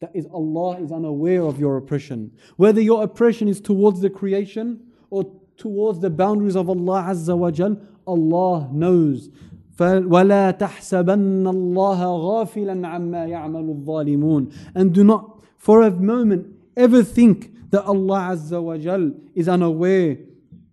That 0.00 0.10
is, 0.14 0.26
Allah 0.26 0.78
is 0.78 0.92
unaware 0.92 1.42
of 1.42 1.58
your 1.58 1.76
oppression. 1.78 2.32
Whether 2.56 2.82
your 2.82 3.02
oppression 3.02 3.48
is 3.48 3.60
towards 3.60 4.00
the 4.00 4.10
creation 4.10 4.80
or 5.08 5.24
towards 5.56 6.00
the 6.00 6.10
boundaries 6.10 6.54
of 6.54 6.68
Allah 6.68 7.06
Azza 7.08 7.36
wa 7.36 7.50
Jal, 7.50 7.78
Allah 8.06 8.68
knows. 8.72 9.30
ولا 9.78 10.50
تحسبن 10.50 11.46
الله 11.46 12.00
غافلا 12.02 12.88
عما 12.88 13.26
يعمل 13.26 13.68
الظالمون 13.68 14.52
and 14.74 14.94
do 14.94 15.04
not 15.04 15.42
for 15.58 15.82
a 15.82 15.90
moment 15.90 16.46
ever 16.78 17.02
think 17.02 17.50
that 17.71 17.83
Allah 17.85 18.35
Azza 18.35 18.61
wa 18.61 18.77
Jal 18.77 19.11
is 19.33 19.47
unaware 19.47 20.17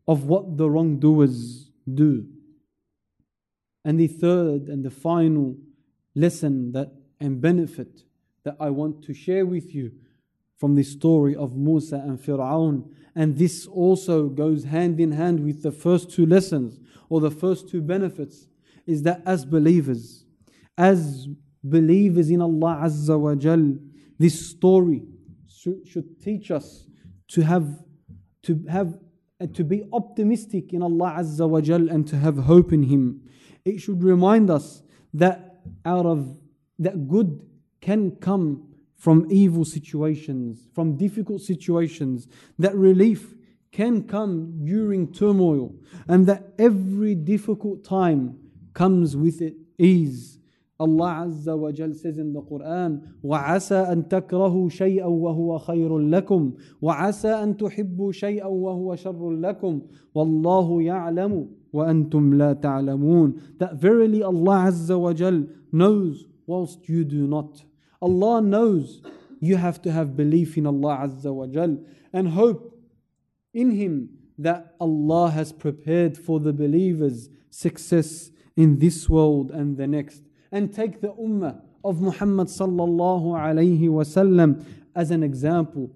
of 0.06 0.24
what 0.24 0.56
the 0.56 0.68
wrongdoers 0.68 1.70
do. 1.92 2.26
And 3.84 3.98
the 3.98 4.08
third 4.08 4.68
and 4.68 4.84
the 4.84 4.90
final 4.90 5.56
lesson 6.14 6.72
that 6.72 6.92
and 7.20 7.40
benefit 7.40 8.02
that 8.44 8.56
I 8.60 8.70
want 8.70 9.02
to 9.04 9.14
share 9.14 9.44
with 9.44 9.74
you 9.74 9.92
from 10.56 10.74
the 10.74 10.82
story 10.82 11.34
of 11.34 11.56
Musa 11.56 11.96
and 11.96 12.18
Fir'aun. 12.18 12.88
And 13.14 13.36
this 13.36 13.66
also 13.66 14.28
goes 14.28 14.64
hand 14.64 15.00
in 15.00 15.12
hand 15.12 15.40
with 15.40 15.62
the 15.62 15.72
first 15.72 16.10
two 16.10 16.26
lessons 16.26 16.78
or 17.08 17.20
the 17.20 17.30
first 17.30 17.68
two 17.68 17.82
benefits 17.82 18.46
is 18.86 19.02
that 19.02 19.22
as 19.26 19.44
believers, 19.44 20.24
as 20.76 21.28
believers 21.62 22.30
in 22.30 22.40
Allah 22.40 22.82
Azza 22.84 23.18
wa 23.18 23.34
Jal, 23.34 23.76
this 24.18 24.50
story 24.50 25.02
should 25.84 26.20
teach 26.22 26.50
us 26.50 26.87
to 27.28 27.42
have 27.42 27.66
to 28.42 28.64
have 28.68 28.98
to 29.54 29.64
be 29.64 29.84
optimistic 29.92 30.72
in 30.72 30.82
Allah 30.82 31.16
Azza 31.18 31.48
wa 31.48 31.60
Jal 31.60 31.88
and 31.88 32.06
to 32.08 32.16
have 32.16 32.36
hope 32.38 32.72
in 32.72 32.84
Him. 32.84 33.22
It 33.64 33.80
should 33.80 34.02
remind 34.02 34.50
us 34.50 34.82
that 35.14 35.60
out 35.84 36.06
of 36.06 36.38
that 36.78 37.08
good 37.08 37.40
can 37.80 38.12
come 38.16 38.74
from 38.96 39.26
evil 39.30 39.64
situations, 39.64 40.66
from 40.74 40.96
difficult 40.96 41.40
situations, 41.40 42.26
that 42.58 42.74
relief 42.74 43.34
can 43.70 44.02
come 44.02 44.64
during 44.64 45.12
turmoil, 45.12 45.74
and 46.08 46.26
that 46.26 46.52
every 46.58 47.14
difficult 47.14 47.84
time 47.84 48.38
comes 48.74 49.16
with 49.16 49.40
it 49.40 49.54
ease 49.78 50.37
Allah 50.79 51.27
Azza 51.27 51.57
wa 51.57 51.71
Jal 51.71 51.93
says 51.93 52.17
in 52.17 52.33
the 52.33 52.41
Quran, 52.41 53.01
وَعَسَى 53.23 53.91
أَن 53.91 54.09
تَكْرَهُوا 54.09 54.69
شَيْئًا 54.69 55.05
وَهُوَ 55.05 55.57
خَيْرٌ 55.59 55.97
لَكُمْ 55.97 56.53
وَعَسَى 56.81 57.43
أَن 57.43 57.57
تُحِبُّوا 57.57 58.11
شَيْئًا 58.11 58.45
وَهُوَ 58.45 58.95
شَرٌ 58.95 59.31
لَكُمْ 59.31 59.81
وَاللَّهُ 60.15 60.81
يَعْلَمُ 60.81 61.47
وَأَنْتُمْ 61.73 62.33
لَا 62.33 62.53
تَعْلَمُونَ 62.53 63.59
That 63.59 63.75
verily 63.75 64.23
Allah 64.23 64.71
Azza 64.71 64.99
wa 64.99 65.13
Jal 65.13 65.45
knows 65.71 66.25
whilst 66.47 66.89
you 66.89 67.05
do 67.05 67.27
not. 67.27 67.63
Allah 68.01 68.41
knows 68.41 69.01
you 69.39 69.57
have 69.57 69.81
to 69.83 69.91
have 69.91 70.17
belief 70.17 70.57
in 70.57 70.65
Allah 70.65 71.07
Azza 71.07 71.33
wa 71.33 71.45
Jal 71.47 71.77
and 72.11 72.29
hope 72.29 72.77
in 73.53 73.71
Him 73.71 74.09
that 74.37 74.75
Allah 74.81 75.29
has 75.31 75.53
prepared 75.53 76.17
for 76.17 76.39
the 76.39 76.51
believers 76.51 77.29
success 77.49 78.31
in 78.57 78.79
this 78.79 79.09
world 79.09 79.51
and 79.51 79.77
the 79.77 79.87
next 79.87 80.23
and 80.52 80.72
take 80.72 81.00
the 81.00 81.12
ummah 81.12 81.60
of 81.84 82.00
Muhammad 82.00 82.48
sallallahu 82.48 83.34
alayhi 83.38 83.88
wasallam 83.88 84.64
as 84.94 85.10
an 85.10 85.22
example. 85.22 85.90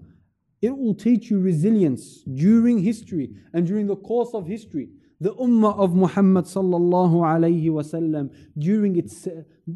It 0.61 0.77
will 0.77 0.95
teach 0.95 1.31
you 1.31 1.41
resilience 1.41 2.23
during 2.23 2.79
history 2.79 3.35
and 3.53 3.67
during 3.67 3.87
the 3.89 3.97
course 3.97 4.31
of 4.33 4.47
history. 4.47 4.91
The 5.21 5.35
ummah 5.35 5.77
of 5.79 5.95
Muhammad 5.95 6.45
sallallahu 6.45 7.15
alayhi 7.15 7.67
wasallam 7.67 8.35
during 8.57 8.97
its 8.97 9.27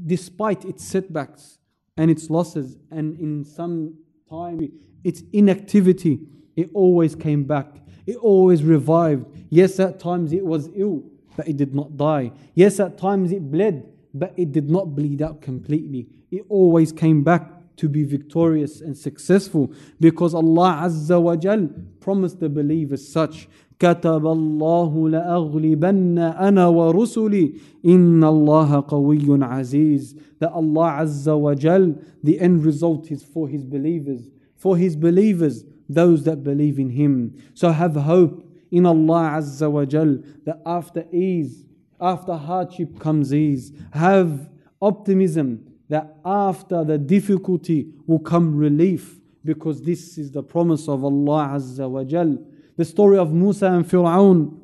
despite 0.07 0.65
its 0.65 0.85
setbacks 0.85 1.59
and 1.97 2.11
its 2.11 2.31
losses 2.31 2.77
and 2.91 3.19
in 3.19 3.45
some 3.45 3.95
time 4.29 4.69
its 5.05 5.23
inactivity, 5.33 6.19
it 6.57 6.69
always 6.75 7.15
came 7.15 7.45
back. 7.45 7.77
It 8.07 8.17
always 8.17 8.65
revived. 8.65 9.27
Yes, 9.51 9.79
at 9.79 10.01
times 10.01 10.33
it 10.33 10.45
was 10.45 10.69
ill, 10.75 11.05
but 11.37 11.47
it 11.47 11.57
did 11.57 11.75
not 11.75 11.97
die. 11.97 12.33
Yes, 12.55 12.81
at 12.81 12.99
times 12.99 13.31
it 13.31 13.49
bled, 13.51 13.89
but 14.16 14.34
it 14.38 14.52
did 14.52 14.70
not 14.70 14.96
bleed 14.96 15.22
out 15.22 15.42
completely. 15.42 16.08
It 16.32 16.46
always 16.50 16.92
came 16.92 17.24
back 17.24 17.76
to 17.78 17.90
be 17.90 18.04
victorious 18.04 18.82
and 18.82 18.98
successful 18.98 19.74
because 20.00 20.34
Allah 20.34 20.82
Azza 20.84 21.22
wa 21.22 21.36
Jal 21.36 21.70
promised 22.00 22.40
the 22.40 22.50
believers 22.50 23.08
such. 23.08 23.48
كتب 23.82 24.28
الله 24.28 25.10
لأغلبن 25.10 26.18
أنا 26.20 26.68
ورسلي 26.68 27.54
إن 27.86 28.24
الله 28.24 28.86
قوي 28.88 29.44
عزيز 29.44 30.16
that 30.40 30.52
Allah 30.52 31.00
Azza 31.02 31.36
wa 31.40 31.56
Jal 31.56 31.96
the 32.24 32.40
end 32.40 32.64
result 32.64 33.10
is 33.12 33.24
for 33.24 33.48
his 33.50 33.64
believers 33.64 34.30
for 34.56 34.78
his 34.78 34.96
believers 34.96 35.66
those 35.90 36.24
that 36.26 36.44
believe 36.44 36.78
in 36.78 36.92
him 36.92 37.36
so 37.56 37.72
have 37.72 37.96
hope 37.96 38.46
in 38.70 38.86
Allah 38.86 39.38
Azza 39.40 39.72
wa 39.72 39.84
Jal 39.86 40.20
that 40.46 40.62
after 40.64 41.04
ease 41.12 41.65
after 42.01 42.35
hardship 42.35 42.99
comes 42.99 43.33
ease. 43.33 43.73
Have 43.93 44.49
optimism 44.81 45.65
that 45.89 46.17
after 46.25 46.85
the 46.85 46.99
difficulty 46.99 47.93
will 48.07 48.19
come 48.19 48.57
relief 48.57 49.19
because 49.45 49.83
this 49.83 50.19
is 50.19 50.31
the 50.33 50.43
promise 50.43 50.89
of 50.89 51.05
Allah 51.05 51.51
Azza 51.55 51.89
wa 51.89 52.03
Jal. 52.05 52.37
The 52.77 52.85
story 52.85 53.17
of 53.17 53.33
Musa 53.33 53.67
and 53.67 53.87
Fir'aun 53.89 54.59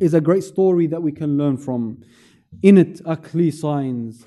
is 0.00 0.14
a 0.14 0.20
great 0.20 0.42
story 0.42 0.86
that 0.88 1.02
we 1.02 1.12
can 1.12 1.36
learn 1.36 1.56
from. 1.56 2.02
In 2.62 2.78
it 2.78 3.00
are 3.04 3.16
clear 3.16 3.52
signs. 3.52 4.24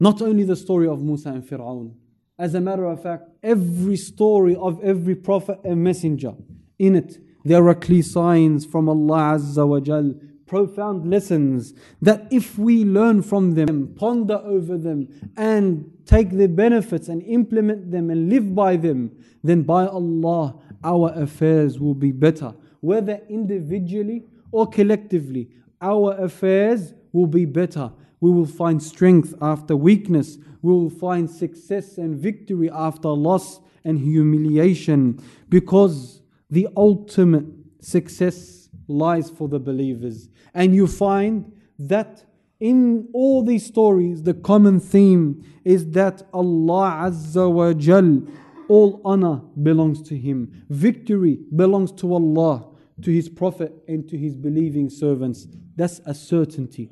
Not 0.00 0.20
only 0.20 0.44
the 0.44 0.56
story 0.56 0.88
of 0.88 1.00
Musa 1.00 1.30
and 1.30 1.44
Fir'aun, 1.44 1.94
as 2.38 2.54
a 2.54 2.60
matter 2.60 2.84
of 2.84 3.00
fact, 3.02 3.28
every 3.42 3.96
story 3.96 4.56
of 4.56 4.82
every 4.82 5.14
prophet 5.14 5.60
and 5.64 5.82
messenger, 5.84 6.34
in 6.78 6.96
it 6.96 7.18
there 7.44 7.66
are 7.68 7.74
clear 7.74 8.02
signs 8.02 8.66
from 8.66 8.88
Allah 8.88 9.36
Azza 9.36 9.66
wa 9.66 9.78
Jal 9.78 10.14
profound 10.46 11.08
lessons 11.10 11.74
that 12.02 12.26
if 12.30 12.58
we 12.58 12.84
learn 12.84 13.22
from 13.22 13.52
them, 13.54 13.94
ponder 13.96 14.40
over 14.44 14.76
them, 14.76 15.08
and 15.36 15.90
take 16.06 16.30
their 16.30 16.48
benefits 16.48 17.08
and 17.08 17.22
implement 17.22 17.90
them 17.90 18.10
and 18.10 18.28
live 18.28 18.54
by 18.54 18.76
them, 18.76 19.10
then 19.42 19.62
by 19.62 19.86
Allah, 19.86 20.54
our 20.82 21.12
affairs 21.14 21.80
will 21.80 21.94
be 21.94 22.12
better. 22.12 22.54
Whether 22.80 23.20
individually 23.28 24.26
or 24.52 24.66
collectively, 24.66 25.48
our 25.80 26.12
affairs 26.12 26.94
will 27.12 27.26
be 27.26 27.44
better. 27.44 27.90
We 28.20 28.30
will 28.30 28.46
find 28.46 28.82
strength 28.82 29.34
after 29.40 29.76
weakness. 29.76 30.38
We 30.62 30.72
will 30.72 30.90
find 30.90 31.30
success 31.30 31.98
and 31.98 32.16
victory 32.16 32.70
after 32.70 33.08
loss 33.08 33.60
and 33.84 33.98
humiliation 33.98 35.22
because 35.48 36.22
the 36.50 36.68
ultimate 36.76 37.46
success 37.80 38.68
lies 38.88 39.30
for 39.30 39.48
the 39.48 39.58
believers. 39.58 40.28
And 40.54 40.74
you 40.74 40.86
find 40.86 41.52
that 41.78 42.24
in 42.60 43.08
all 43.12 43.42
these 43.44 43.66
stories, 43.66 44.22
the 44.22 44.34
common 44.34 44.78
theme 44.80 45.44
is 45.64 45.90
that 45.90 46.22
Allah 46.32 47.10
Azza 47.10 47.50
wa 47.50 47.72
Jal, 47.72 48.22
all 48.68 49.00
honor 49.04 49.42
belongs 49.62 50.00
to 50.02 50.16
Him. 50.16 50.64
Victory 50.70 51.40
belongs 51.54 51.92
to 51.92 52.14
Allah, 52.14 52.68
to 53.02 53.10
His 53.10 53.28
Prophet, 53.28 53.74
and 53.88 54.08
to 54.08 54.16
His 54.16 54.36
believing 54.36 54.88
servants. 54.88 55.46
That's 55.76 56.00
a 56.06 56.14
certainty. 56.14 56.90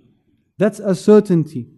That's 0.59 0.81
a 0.81 0.95
certainty. 0.95 1.69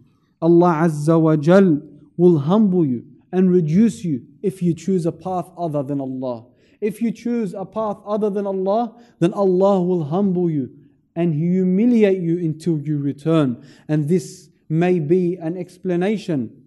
Allah 0.41 0.81
Azza 0.83 1.19
wa 1.21 1.35
Jal 1.35 1.81
will 2.17 2.39
humble 2.39 2.85
you 2.85 3.05
and 3.31 3.51
reduce 3.51 4.03
you 4.03 4.25
if 4.41 4.61
you 4.61 4.73
choose 4.73 5.05
a 5.05 5.11
path 5.11 5.49
other 5.57 5.83
than 5.83 6.01
Allah. 6.01 6.45
If 6.81 7.01
you 7.01 7.11
choose 7.11 7.53
a 7.53 7.65
path 7.65 7.97
other 8.05 8.29
than 8.29 8.47
Allah, 8.47 8.95
then 9.19 9.33
Allah 9.33 9.81
will 9.81 10.03
humble 10.03 10.49
you 10.49 10.71
and 11.15 11.33
humiliate 11.33 12.21
you 12.21 12.37
until 12.39 12.79
you 12.79 12.97
return. 12.97 13.65
And 13.87 14.07
this 14.09 14.49
may 14.67 14.99
be 14.99 15.37
an 15.37 15.57
explanation 15.57 16.63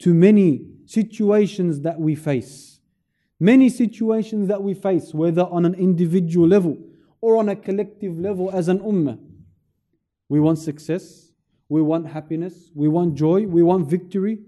to 0.00 0.14
many 0.14 0.66
situations 0.86 1.80
that 1.80 1.98
we 1.98 2.14
face. 2.14 2.80
Many 3.38 3.68
situations 3.68 4.48
that 4.48 4.62
we 4.62 4.74
face, 4.74 5.14
whether 5.14 5.42
on 5.42 5.64
an 5.64 5.74
individual 5.74 6.46
level 6.46 6.78
or 7.20 7.36
on 7.36 7.48
a 7.48 7.56
collective 7.56 8.18
level 8.18 8.50
as 8.50 8.68
an 8.68 8.80
ummah. 8.80 9.18
We 10.28 10.40
want 10.40 10.58
success, 10.58 11.32
we 11.68 11.82
want 11.82 12.06
happiness, 12.06 12.70
we 12.74 12.88
want 12.88 13.14
joy, 13.14 13.46
we 13.46 13.62
want 13.62 13.88
victory. 13.88 14.38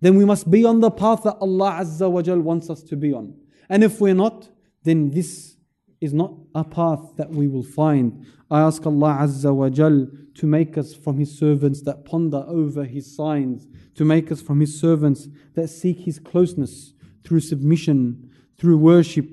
Then 0.00 0.16
we 0.16 0.24
must 0.24 0.50
be 0.50 0.64
on 0.64 0.80
the 0.80 0.90
path 0.90 1.22
that 1.24 1.36
Allah 1.40 1.78
Azza 1.80 2.10
wa 2.10 2.22
Jal 2.22 2.40
wants 2.40 2.68
us 2.70 2.82
to 2.84 2.96
be 2.96 3.12
on. 3.12 3.34
And 3.68 3.82
if 3.82 4.00
we're 4.00 4.14
not, 4.14 4.48
then 4.82 5.10
this 5.10 5.56
is 6.01 6.13
not 6.13 6.33
a 6.53 6.63
path 6.63 7.15
that 7.17 7.29
we 7.31 7.47
will 7.47 7.63
find. 7.63 8.25
I 8.51 8.61
ask 8.61 8.85
Allah 8.85 9.17
Azza 9.21 9.53
wa 9.53 9.69
Jal 9.69 10.07
to 10.35 10.45
make 10.45 10.77
us 10.77 10.93
from 10.93 11.17
His 11.17 11.37
servants 11.37 11.81
that 11.81 12.05
ponder 12.05 12.45
over 12.47 12.83
His 12.85 13.15
signs, 13.15 13.67
to 13.95 14.05
make 14.05 14.31
us 14.31 14.41
from 14.41 14.59
His 14.59 14.79
servants 14.79 15.27
that 15.55 15.69
seek 15.69 15.99
His 15.99 16.19
closeness 16.19 16.93
through 17.23 17.39
submission, 17.41 18.29
through 18.57 18.77
worship 18.77 19.27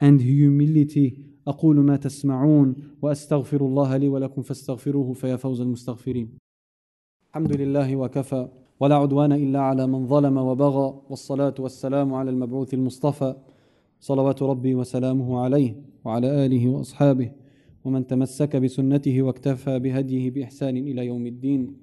and 0.00 0.20
humility. 0.20 1.24
أقول 1.48 1.76
ما 1.76 1.96
تسمعون 1.96 2.74
وأستغفر 3.02 3.60
الله 3.60 3.96
لي 3.96 4.08
ولكم 4.08 4.42
فاستغفروه 4.42 5.12
فيا 5.12 5.36
فوز 5.36 5.60
المستغفرين 5.60 6.38
الحمد 7.30 7.56
لله 7.56 7.96
وكفى 7.96 8.48
ولا 8.80 8.94
عدوان 8.94 9.32
إلا 9.32 9.60
على 9.60 9.86
من 9.86 10.06
ظلم 10.06 10.36
وبغى 10.36 11.02
والصلاة 11.10 11.54
والسلام 11.58 12.14
على 12.14 12.30
المبعوث 12.30 12.74
المصطفى 12.74 13.34
صلوات 14.02 14.42
ربي 14.42 14.74
وسلامه 14.74 15.40
عليه 15.40 15.76
وعلى 16.04 16.46
اله 16.46 16.68
واصحابه 16.68 17.32
ومن 17.84 18.06
تمسك 18.06 18.56
بسنته 18.56 19.22
واكتفى 19.22 19.78
بهديه 19.78 20.30
باحسان 20.30 20.76
الى 20.76 21.06
يوم 21.06 21.26
الدين 21.26 21.76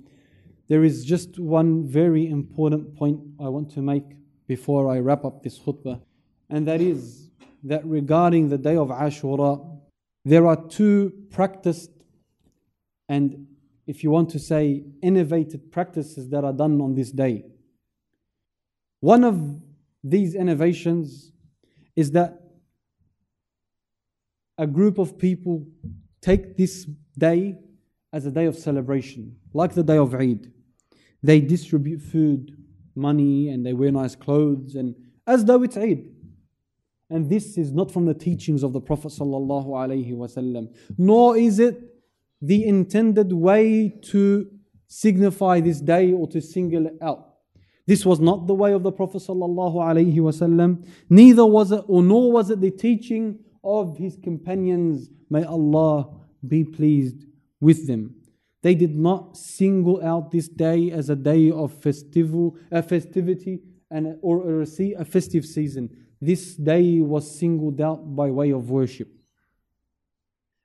There 0.68 0.84
is 0.84 1.06
just 1.06 1.40
one 1.40 1.84
very 1.86 2.28
important 2.28 2.96
point 2.96 3.20
I 3.40 3.50
want 3.50 3.70
to 3.76 3.82
make 3.82 4.16
before 4.48 4.90
I 4.90 4.98
wrap 5.00 5.24
up 5.24 5.44
this 5.44 5.60
khutbah, 5.60 6.02
and 6.50 6.68
that 6.68 6.82
is 6.82 7.30
that 7.64 7.86
regarding 7.86 8.50
the 8.50 8.58
day 8.58 8.76
of 8.76 8.88
Ashura, 8.90 9.52
there 10.24 10.48
are 10.48 10.60
two 10.68 11.14
practiced 11.30 11.92
and, 13.08 13.48
if 13.86 14.04
you 14.04 14.10
want 14.10 14.30
to 14.32 14.40
say, 14.40 14.84
innovated 15.04 15.72
practices 15.72 16.30
that 16.30 16.44
are 16.44 16.54
done 16.54 16.82
on 16.82 16.96
this 16.96 17.12
day. 17.12 17.46
One 19.02 19.24
of 19.24 19.62
these 20.04 20.34
innovations 20.34 21.32
is 21.97 22.13
that 22.13 22.41
a 24.59 24.67
group 24.67 24.99
of 24.99 25.19
people 25.19 25.67
take 26.21 26.57
this 26.57 26.87
day 27.17 27.59
as 28.13 28.27
a 28.27 28.31
day 28.31 28.47
of 28.47 28.57
celebration, 28.57 29.37
like 29.53 29.75
the 29.75 29.83
day 29.83 29.97
of 29.97 30.15
Eid. 30.15 30.53
They 31.23 31.41
distribute 31.41 32.01
food, 32.01 32.57
money, 32.95 33.49
and 33.49 33.65
they 33.65 33.73
wear 33.73 33.93
nice 33.93 34.15
clothes, 34.15 34.75
and 34.75 34.95
as 35.27 35.45
though 35.45 35.63
it's 35.63 35.77
Eid. 35.77 36.09
And 37.09 37.29
this 37.29 37.59
is 37.59 37.73
not 37.73 37.91
from 37.91 38.07
the 38.07 38.15
teachings 38.15 38.63
of 38.63 38.73
the 38.73 38.81
Prophet 38.81 39.09
ﷺ, 39.09 40.75
nor 40.97 41.37
is 41.37 41.59
it 41.59 41.81
the 42.41 42.65
intended 42.65 43.33
way 43.33 43.89
to 44.03 44.49
signify 44.87 45.61
this 45.61 45.81
day 45.81 46.13
or 46.13 46.27
to 46.29 46.41
single 46.41 46.87
it 46.87 46.95
out. 47.03 47.30
This 47.91 48.07
was 48.07 48.21
not 48.21 48.47
the 48.47 48.55
way 48.55 48.73
of 48.73 48.85
the 48.85 48.93
Prophet 48.93 49.21
ﷺ, 49.21 50.87
neither 51.09 51.45
was 51.45 51.73
it, 51.73 51.83
or 51.89 52.05
nor 52.05 52.31
was 52.31 52.49
it 52.49 52.61
the 52.61 52.71
teaching 52.71 53.41
of 53.65 53.99
his 53.99 54.17
companions. 54.23 55.11
May 55.29 55.43
Allah 55.43 56.09
be 56.47 56.63
pleased 56.63 57.25
with 57.61 57.89
them. 57.89 58.15
They 58.63 58.77
did 58.77 58.95
not 58.95 59.37
single 59.37 60.01
out 60.05 60.31
this 60.31 60.47
day 60.47 60.93
as 60.93 61.11
a 61.11 61.17
day 61.17 61.51
of 61.51 61.73
festival, 61.83 62.57
a 62.71 62.81
festivity 62.81 63.59
and 63.91 64.19
or 64.23 64.63
a 64.63 65.05
festive 65.05 65.45
season. 65.45 65.91
This 66.21 66.55
day 66.55 67.01
was 67.01 67.41
singled 67.41 67.81
out 67.81 68.15
by 68.15 68.31
way 68.31 68.53
of 68.53 68.71
worship. 68.71 69.09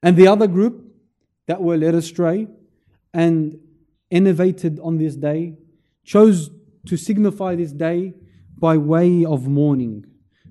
And 0.04 0.16
the 0.16 0.28
other 0.28 0.46
group 0.46 0.94
that 1.48 1.60
were 1.60 1.76
led 1.76 1.96
astray 1.96 2.50
and 3.16 3.58
innovated 4.12 4.80
on 4.80 5.00
this 5.00 5.16
day 5.16 5.58
chose 6.04 6.52
to 6.86 6.98
signify 6.98 7.56
this 7.56 7.72
day 7.72 8.14
by 8.58 8.78
way 8.78 9.26
of 9.26 9.48
mourning, 9.48 10.06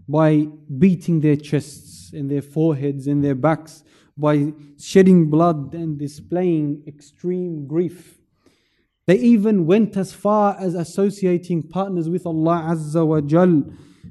by 0.09 0.47
beating 0.79 1.21
their 1.21 1.37
chests 1.37 2.13
and 2.13 2.31
their 2.31 2.43
foreheads 2.43 3.07
and 3.07 3.25
their 3.25 3.35
backs 3.35 3.85
by 4.17 4.53
shedding 4.79 5.29
blood 5.29 5.75
and 5.75 5.99
displaying 5.99 6.83
extreme 6.87 7.67
grief. 7.67 8.19
They 9.07 9.17
even 9.17 9.67
went 9.67 9.97
as 9.97 10.13
far 10.13 10.57
as 10.59 10.75
associating 10.75 11.65
partners 11.65 12.09
with 12.09 12.25
Allah 12.25 12.69
Azza 12.71 13.07
wa 13.07 13.21
Jal 13.21 13.65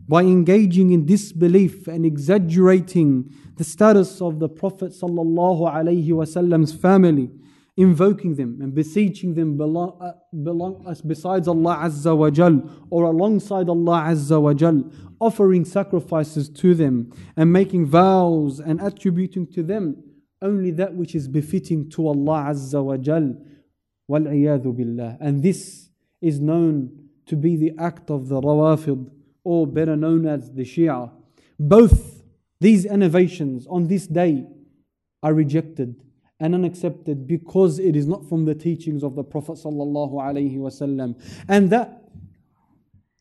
by 0.07 0.21
engaging 0.23 0.91
in 0.91 1.05
disbelief 1.05 1.88
and 1.88 2.05
exaggerating 2.05 3.31
the 3.57 3.63
status 3.63 4.21
of 4.21 4.39
the 4.39 4.49
Prophet 4.49 4.91
Sallallahu 4.91 5.71
Alaihi 5.73 6.09
Wasallam's 6.09 6.73
family, 6.73 7.31
invoking 7.75 8.36
them 8.36 8.59
and 8.62 8.75
beseeching 8.75 9.33
them 9.33 9.57
belong, 9.57 9.97
uh, 9.99 10.12
belong, 10.43 10.83
uh, 10.86 10.93
besides 11.05 11.47
Allah 11.47 11.77
Azza 11.83 12.15
wa 12.15 12.29
Jal 12.29 12.69
or 12.89 13.05
alongside 13.05 13.67
Allah 13.67 14.05
Azza 14.07 14.39
wa 14.39 14.53
Jal, 14.53 14.91
offering 15.19 15.65
sacrifices 15.65 16.49
to 16.49 16.75
them 16.75 17.12
and 17.36 17.51
making 17.51 17.88
vows 17.88 18.59
and 18.59 18.79
attributing 18.81 19.47
to 19.47 19.63
them 19.63 20.03
only 20.41 20.71
that 20.71 20.93
which 20.93 21.15
is 21.15 21.27
befitting 21.27 21.89
to 21.89 22.07
Allah 22.07 22.49
Azza 22.49 22.83
wa 22.83 22.97
Jal. 22.97 23.36
And 24.09 25.41
this 25.41 25.89
is 26.21 26.39
known 26.39 27.07
to 27.25 27.36
be 27.36 27.55
the 27.55 27.71
act 27.79 28.12
of 28.12 28.27
the 28.27 28.39
Rawafid, 28.39 29.09
or 29.45 29.65
better 29.65 29.95
known 29.95 30.27
as 30.27 30.51
the 30.51 30.63
Shia. 30.63 31.09
Both 31.57 32.23
these 32.59 32.86
innovations 32.86 33.65
on 33.67 33.88
this 33.88 34.05
day 34.05 34.45
are 35.23 35.33
rejected 35.33 36.02
and 36.43 36.53
unaccepted 36.53 37.25
because 37.25 37.79
it 37.79 37.95
is 37.95 38.06
not 38.06 38.27
from 38.27 38.43
the 38.43 38.53
teachings 38.53 39.01
of 39.01 39.15
the 39.15 39.23
Prophet 39.23 39.53
sallallahu. 39.53 41.15
And 41.47 41.69
that 41.69 42.03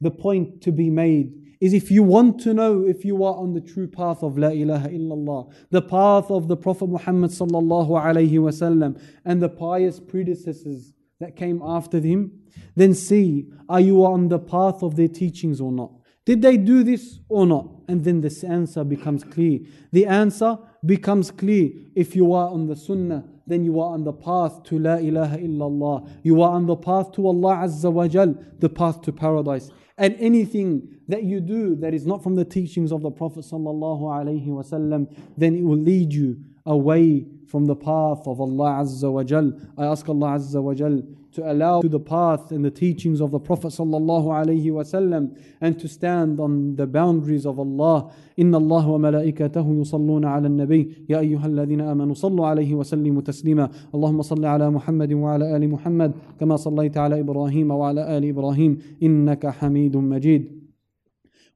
the 0.01 0.11
point 0.11 0.61
to 0.63 0.73
be 0.73 0.91
made 0.91 1.33
is 1.61 1.73
if 1.73 1.89
you 1.89 2.03
want 2.03 2.41
to 2.41 2.53
know 2.53 2.85
if 2.85 3.05
you 3.05 3.23
are 3.23 3.37
on 3.37 3.53
the 3.53 3.61
true 3.61 3.87
path 3.87 4.25
of 4.25 4.37
La 4.37 4.49
ilaha 4.49 4.89
illallah, 4.89 5.55
the 5.71 5.81
path 5.81 6.33
of 6.33 6.49
the 6.49 6.57
Prophet 6.57 6.89
Muhammad 6.89 7.31
sallallahu 7.31 7.91
alaihi 7.91 8.33
wasallam, 8.33 9.01
and 9.25 9.41
the 9.41 9.49
pious 9.49 10.01
predecessors 10.01 10.93
that 11.21 11.37
came 11.37 11.63
after 11.65 12.01
him, 12.01 12.33
then 12.75 12.93
see 12.93 13.47
are 13.69 13.81
you 13.81 14.05
on 14.05 14.27
the 14.27 14.41
path 14.41 14.83
of 14.83 14.97
their 14.97 15.07
teachings 15.07 15.61
or 15.61 15.71
not? 15.71 15.93
Did 16.25 16.43
they 16.43 16.57
do 16.57 16.85
this 16.85 17.19
or 17.29 17.47
not? 17.47 17.69
And 17.89 18.05
then 18.05 18.21
the 18.21 18.45
answer 18.49 18.85
becomes 18.85 19.25
clear. 19.25 19.61
The 19.91 20.07
answer 20.07 20.59
becomes 20.85 21.31
clear 21.31 21.71
if 21.95 22.15
you 22.15 22.33
are 22.33 22.49
on 22.49 22.67
the 22.67 22.77
sunnah 22.77 23.25
then 23.47 23.65
you 23.65 23.81
are 23.81 23.93
on 23.93 24.05
the 24.05 24.13
path 24.13 24.63
to 24.65 24.79
La 24.79 24.97
ilaha 24.97 25.39
illallah. 25.39 26.09
You 26.23 26.43
are 26.43 26.51
on 26.53 26.67
the 26.67 26.77
path 26.77 27.13
to 27.13 27.27
Allah 27.27 27.57
Azza 27.57 27.93
wa 27.93 28.07
Jal, 28.09 28.35
the 28.59 28.69
path 28.69 29.03
to 29.03 29.13
paradise. 29.13 29.71
And 29.99 30.17
anything 30.19 30.89
that 31.09 31.25
you 31.25 31.41
do 31.41 31.77
that 31.77 31.93
is 31.93 32.07
not 32.07 32.23
from 32.23 32.35
the 32.37 32.45
teachings 32.45 32.93
of 32.93 33.03
the 33.03 33.11
Prophet 33.11 33.41
sallallahu 33.45 34.03
alaihi 34.03 34.47
wasallam, 34.47 35.15
then 35.37 35.55
it 35.55 35.63
will 35.63 35.77
lead 35.77 36.13
you 36.13 36.39
away 36.65 37.27
from 37.49 37.67
the 37.67 37.77
path 37.77 38.23
of 38.27 38.41
Allah 38.41 38.83
Azza 38.83 39.13
wa 39.13 39.23
Jal. 39.23 39.53
I 39.77 39.85
ask 39.85 40.09
Allah 40.09 40.39
Azza 40.39 40.63
wa 40.63 40.75
Jal 40.75 41.03
to 41.34 41.52
allow 41.52 41.82
to 41.82 41.90
the 41.90 42.00
path 42.00 42.52
and 42.52 42.66
the 42.66 42.72
teachings 42.72 43.22
of 43.22 43.32
the 43.32 43.40
Prophet 43.40 43.68
sallallahu 43.68 44.26
alaihi 44.26 44.66
wasallam 44.66 45.38
and 45.62 45.80
to 45.80 45.88
stand 45.88 46.40
on 46.40 46.76
the 46.76 46.88
boundaries 46.88 47.46
of 47.46 47.60
Allah. 47.60 48.12
إن 48.40 48.56
الله 48.56 48.90
وملائكته 48.90 49.82
يصلون 49.82 50.26
على 50.26 50.48
النبي 50.48 51.06
يا 51.10 51.20
أيها 51.20 51.46
الذين 51.46 51.82
آمنوا 51.82 52.14
صلوا 52.14 52.48
عليه 52.48 52.76
وسلموا 52.76 53.22
تسليما 53.22 53.70
اللهم 53.96 54.22
صل 54.22 54.46
على 54.46 54.70
محمد 54.70 55.14
وعلى 55.14 55.58
آل 55.58 55.70
محمد 55.70 56.12
كما 56.40 56.56
صليت 56.56 56.98
على 56.98 57.20
إبراهيم 57.20 57.72
وعلى 57.72 58.18
آل 58.18 58.30
إبراهيم 58.30 58.78
إنك 59.04 59.48
حميد 59.48 59.98
مجيد 59.98 60.61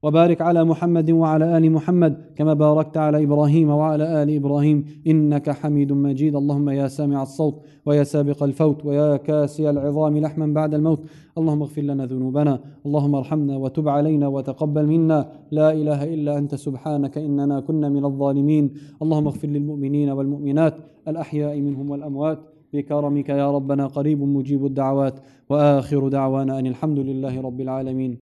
وبارك 0.03 0.41
على 0.41 0.63
محمد 0.63 1.11
وعلى 1.11 1.57
آل 1.57 1.71
محمد 1.71 2.13
كما 2.35 2.53
باركت 2.53 2.97
على 2.97 3.23
إبراهيم 3.23 3.69
وعلى 3.69 4.23
آل 4.23 4.35
إبراهيم. 4.35 4.85
إنك 5.07 5.49
حميد 5.49 5.91
مجيد. 5.91 6.35
اللهم 6.35 6.69
يا 6.69 6.87
سامع 6.87 7.21
الصوت 7.21 7.55
ويا 7.85 8.03
سابق 8.03 8.43
الفوت 8.43 8.85
ويا 8.85 9.17
كاسي 9.17 9.69
العظام 9.69 10.17
لحما 10.17 10.47
بعد 10.53 10.73
الموت. 10.73 11.01
اللهم 11.37 11.61
اغفر 11.61 11.81
لنا 11.81 12.05
ذنوبنا. 12.05 12.59
اللهم 12.85 13.15
ارحمنا 13.15 13.57
وتب 13.57 13.87
علينا 13.89 14.27
وتقبل 14.27 14.85
منا. 14.85 15.29
لا 15.51 15.73
إله 15.73 16.13
إلا 16.13 16.37
أنت. 16.37 16.55
سبحانك 16.55 17.17
إننا 17.17 17.59
كنا 17.59 17.89
من 17.89 18.05
الظالمين. 18.05 18.71
اللهم 19.01 19.27
اغفر 19.27 19.47
للمؤمنين 19.47 20.09
والمؤمنات 20.09 20.75
الأحياء 21.07 21.61
منهم 21.61 21.89
والأموات. 21.89 22.39
بكرمك 22.73 23.29
يا 23.29 23.51
ربنا 23.51 23.87
قريب 23.87 24.21
مجيب 24.23 24.65
الدعوات. 24.65 25.19
وآخر 25.49 26.07
دعوانا 26.07 26.59
أن 26.59 26.67
الحمد 26.67 26.99
لله 26.99 27.41
رب 27.41 27.61
العالمين. 27.61 28.26